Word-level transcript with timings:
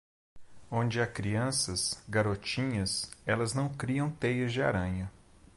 Onde 0.71 0.99
há 0.99 1.05
crianças, 1.05 2.01
garotinhas, 2.09 3.11
elas 3.23 3.53
não 3.53 3.69
criam 3.69 4.09
teias 4.09 4.51
de 4.51 4.59
aranha. 4.59 5.11